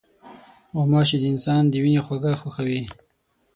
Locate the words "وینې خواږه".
1.83-2.31